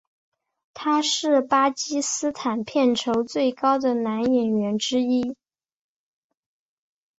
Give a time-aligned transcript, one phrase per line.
[0.73, 5.35] 他是巴基斯坦片酬最高的男演员之一。